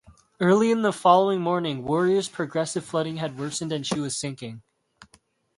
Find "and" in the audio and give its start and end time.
3.71-3.85